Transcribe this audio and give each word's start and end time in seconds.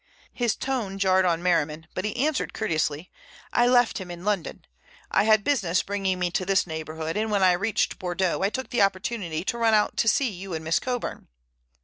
His 0.33 0.55
tone 0.55 0.97
jarred 0.97 1.25
on 1.25 1.43
Merriman, 1.43 1.85
but 1.93 2.05
he 2.05 2.15
answered 2.25 2.55
courteously: 2.55 3.11
"I 3.53 3.67
left 3.67 3.99
him 3.99 4.09
in 4.09 4.25
London. 4.25 4.65
I 5.11 5.25
had 5.25 5.43
business 5.43 5.83
bringing 5.83 6.17
me 6.17 6.31
to 6.31 6.43
this 6.43 6.65
neighborhood, 6.65 7.15
and 7.17 7.29
when 7.29 7.43
I 7.43 7.51
reached 7.51 7.99
Bordeaux 7.99 8.41
I 8.41 8.49
took 8.49 8.71
the 8.71 8.81
opportunity 8.81 9.43
to 9.43 9.59
run 9.59 9.75
out 9.75 9.97
to 9.97 10.07
see 10.07 10.31
you 10.31 10.55
and 10.55 10.63
Miss 10.63 10.79
Coburn." 10.79 11.27